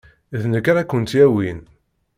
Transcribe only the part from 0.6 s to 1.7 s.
ara kent-yawin.